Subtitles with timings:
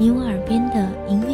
[0.00, 1.33] 你我耳边的音乐。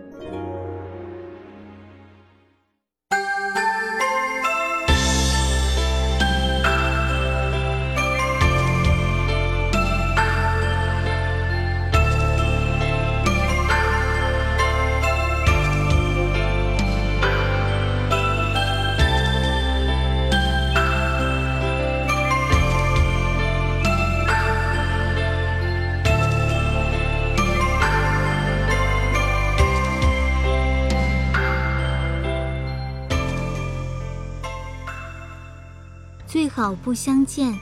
[36.61, 37.57] 好不相见，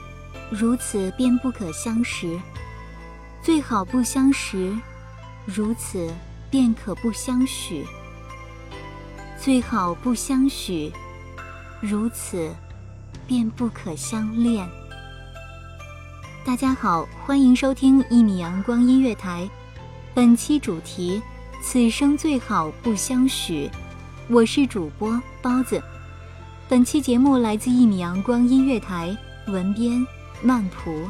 [0.50, 2.38] 如此便不可相识；
[3.42, 4.76] 最好不相识，
[5.46, 6.12] 如此
[6.50, 7.82] 便可不相许；
[9.40, 10.92] 最好不相许，
[11.80, 12.54] 如此
[13.26, 14.68] 便不可相恋。
[16.44, 19.48] 大家好，欢迎收听一米阳光音乐台，
[20.12, 21.22] 本期主题：
[21.62, 23.70] 此生最好不相许。
[24.28, 25.82] 我是主播包子。
[26.70, 30.06] 本期节目来自一米阳光音乐台，文编
[30.40, 31.02] 曼普。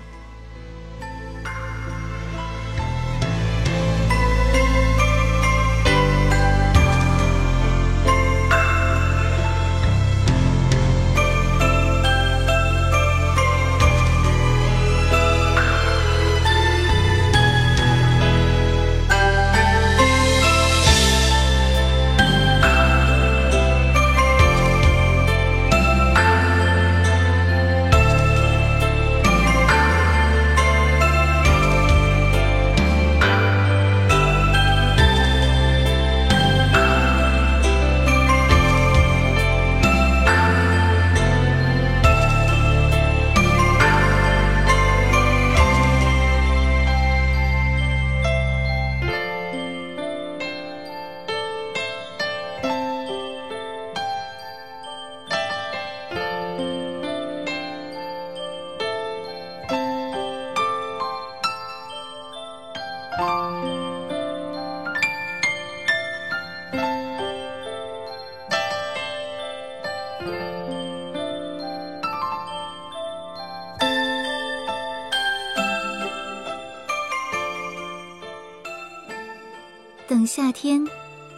[80.10, 80.84] 等夏天，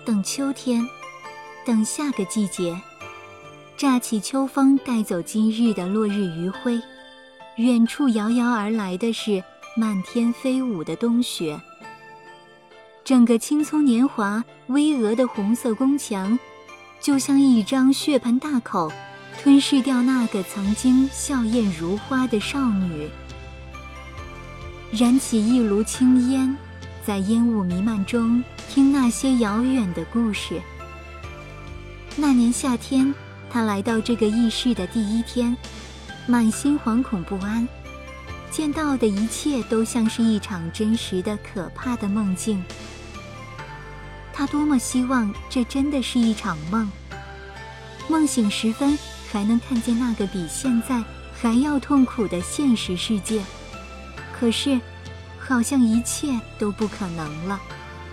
[0.03, 0.89] 等秋天，
[1.67, 2.75] 等下个季节，
[3.77, 6.81] 乍起秋风，带走今日的落日余晖。
[7.59, 9.45] 远处遥遥而来的是
[9.77, 11.61] 漫天飞舞的冬雪。
[13.05, 16.39] 整个青葱年华，巍峨的红色宫墙，
[16.99, 18.91] 就像一张血盆大口，
[19.43, 23.11] 吞噬掉那个曾经笑靥如花的少女。
[24.91, 26.57] 燃起一炉青烟，
[27.05, 28.43] 在烟雾弥漫中。
[28.73, 30.59] 听那些遥远的故事。
[32.17, 33.15] 那年夏天，
[33.51, 35.55] 他来到这个异世的第一天，
[36.27, 37.69] 满心惶恐不安，
[38.51, 42.65] 见到的一切都像是一场真实的、可怕的梦境。
[44.33, 46.91] 他多么希望这真的是一场梦，
[48.09, 48.99] 梦醒时分
[49.31, 51.05] 还能看见那个比现在
[51.39, 53.45] 还要痛苦的现实世界。
[54.33, 54.81] 可是，
[55.39, 57.61] 好像一切都不可能了。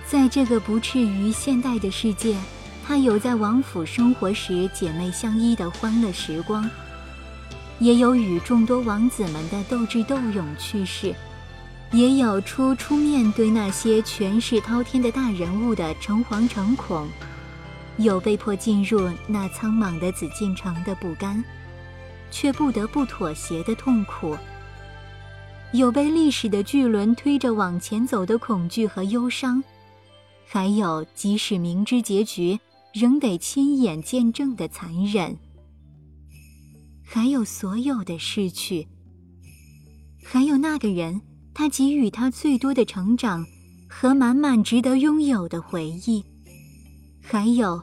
[0.10, 2.36] 在这个不至于现代的世界，
[2.84, 6.68] 他有在王府生活时姐妹相依的欢乐时光，
[7.78, 11.14] 也有与众多王子们的斗智斗勇趣事，
[11.92, 17.08] 也有初出面对那些权势滔天的大人物的诚惶诚恐，
[17.98, 21.44] 有被迫进入那苍茫的紫禁城的不甘，
[22.32, 24.36] 却不得不妥协的痛苦，
[25.72, 29.64] 有被历史的巨轮推着往前走的恐惧和忧伤，
[30.52, 32.60] 还有即使明知结局。
[32.92, 35.38] 仍得亲眼见证的残忍，
[37.06, 38.88] 还有所有的失去，
[40.24, 41.22] 还有那个人，
[41.54, 43.46] 他给予他最多的成长
[43.88, 46.26] 和满满值得拥有的回忆，
[47.22, 47.80] 还有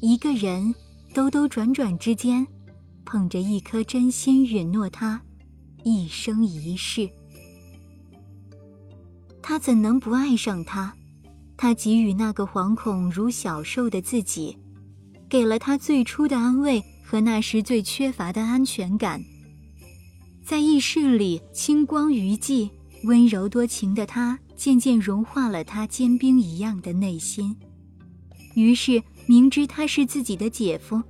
[0.00, 0.74] 一个人，
[1.14, 2.44] 兜兜转转之间，
[3.04, 5.22] 捧着一颗真心允诺他
[5.84, 7.08] 一生一世，
[9.40, 10.96] 他怎能不爱上他？
[11.56, 14.56] 他给予那个惶恐如小兽的自己，
[15.28, 19.22] 给了他最初的安慰和那时最缺乏的安全感。
[20.44, 22.68] 在意识里，清光余迹、
[23.04, 27.56] 温柔多情的他，渐渐融化了他坚冰一样的内心。
[28.54, 31.00] 于是，明知他是自己的姐夫，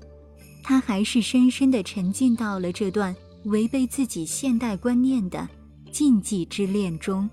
[0.63, 3.17] 他还是深深地沉浸到了这段
[3.47, 5.49] 违背自己现代观念的
[5.91, 7.29] 禁忌之恋中。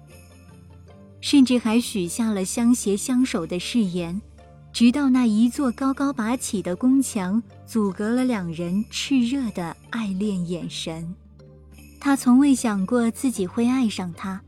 [1.22, 4.22] 甚至还许下了相携相守的誓言，
[4.72, 11.16] 直到那一座高高拔起的宫墙阻隔了两人炽热的爱恋眼神。
[12.00, 14.42] 他从未想过自己会爱上他，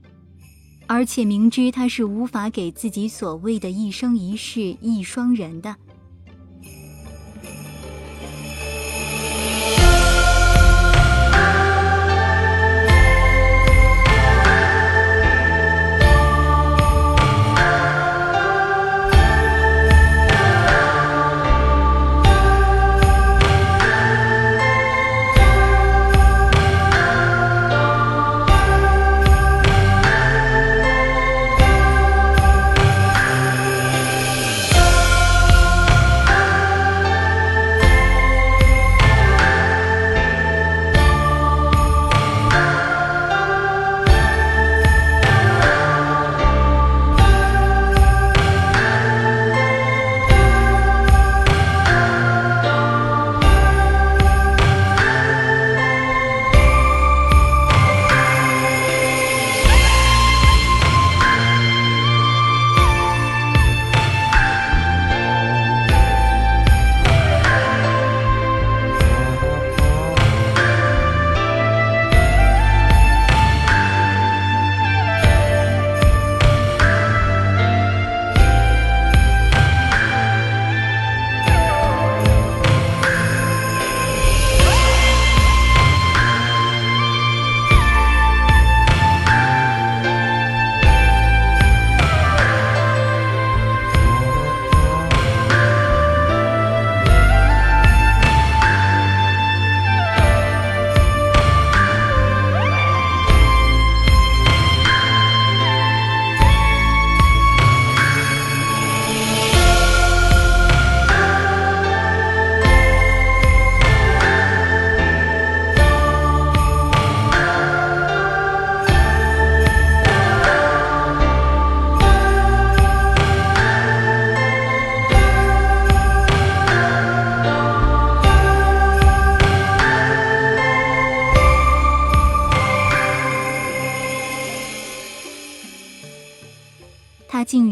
[0.88, 5.76] 而且明知他是无法给自己所谓的一生一世一双人的。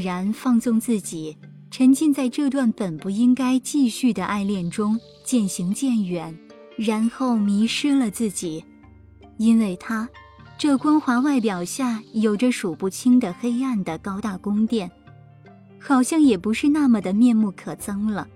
[0.10, 1.38] 然放纵自己，
[1.70, 6.36] 沉浸在这段本不应该继续的爱恋中，渐行渐远，
[6.76, 8.66] 然后迷失了自己。
[9.38, 10.10] 因为他，
[10.58, 14.90] 这光滑外表下有着数不清的黑暗的高大宫殿，
[15.80, 18.28] 好像也不是那么的面目可憎了。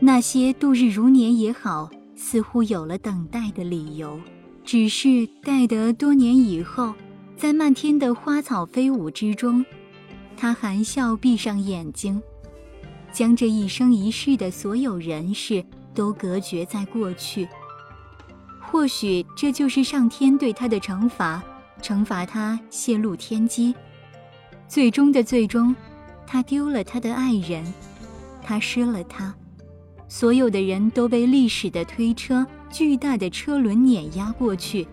[0.00, 4.18] 那些度日如年也好，似乎有了等待的理由，
[4.64, 6.94] 只是待得多年以后，
[7.36, 9.62] 在漫天的花草飞舞之中。
[10.42, 12.20] 他含笑闭上眼睛，
[13.12, 17.48] 将这一生一世的所有人事都隔绝在过去。
[18.58, 21.40] 或许这就是上天对他的惩罚，
[21.80, 23.72] 惩罚他泄露天机。
[24.66, 25.76] 最终的最终，
[26.26, 27.64] 他丢了他的爱人，
[28.42, 29.32] 他失了他。
[30.08, 34.88] 所有的人都被历史的推车巨大的车轮碾压过去。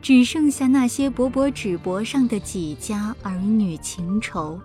[0.00, 4.58] 只剩下那些薄薄纸帛上的几家儿女情仇。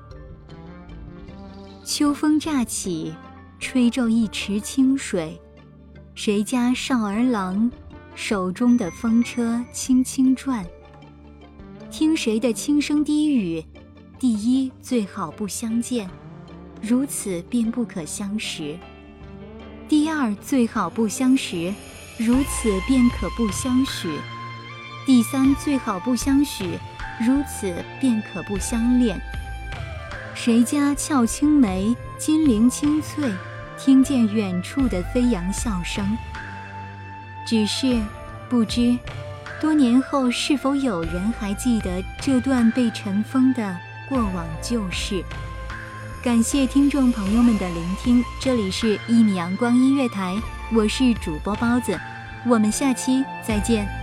[1.84, 3.14] 秋风乍起，
[3.60, 5.40] 吹皱一池清水？
[6.16, 7.70] 谁家少儿郎
[8.16, 10.66] 手中的风车轻轻转？
[11.90, 13.64] 听谁的轻声低语？
[14.20, 16.10] 第一，最好不相见，
[16.82, 18.78] 如此便不可相识；
[19.90, 21.74] 第二，最好不相识，
[22.18, 24.10] 如此便可不相许；
[25.06, 26.80] 第三，最好不相许，
[27.20, 29.20] 如此便可不相恋。
[30.34, 33.32] 谁家俏青梅，金陵清脆，
[33.78, 36.18] 听见远处的飞扬笑声。
[37.46, 38.02] 只是，
[38.50, 38.98] 不知。
[39.60, 43.78] 多年后，是否有人还记得这段被尘封的
[44.10, 45.24] 过往旧事？
[46.24, 50.36] 感谢听众朋友们的聆听，这里是《一米阳光音乐台》，
[50.76, 52.00] 我是主播包子，
[52.46, 54.03] 我们下期再见。